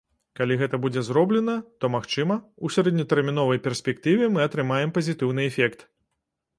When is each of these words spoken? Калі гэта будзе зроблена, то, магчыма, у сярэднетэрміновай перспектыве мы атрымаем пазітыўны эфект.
Калі 0.37 0.55
гэта 0.61 0.79
будзе 0.85 1.03
зроблена, 1.09 1.57
то, 1.83 1.91
магчыма, 1.97 2.39
у 2.65 2.73
сярэднетэрміновай 2.79 3.63
перспектыве 3.69 4.35
мы 4.35 4.45
атрымаем 4.51 4.89
пазітыўны 5.01 5.41
эфект. 5.51 5.91